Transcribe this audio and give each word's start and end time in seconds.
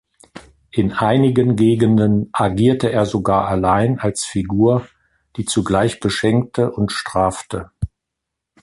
In 0.71 0.93
einigen 0.93 1.55
Gegenden 1.55 2.29
agierte 2.33 2.91
er 2.91 3.05
sogar 3.05 3.45
allein, 3.47 3.99
als 3.99 4.23
Figur, 4.25 4.87
die 5.35 5.45
zugleich 5.45 5.99
beschenkte 5.99 6.71
und 6.71 6.91
strafte. 6.91 7.69